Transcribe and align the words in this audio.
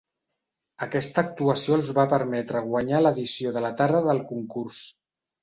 Aquesta 0.85 1.23
actuació 1.27 1.77
els 1.81 1.91
va 1.99 2.05
permetre 2.15 2.63
guanyar 2.71 3.03
l'edició 3.03 3.53
de 3.59 3.65
la 3.67 3.73
tarda 3.83 4.03
del 4.09 4.25
Concurs. 4.33 4.83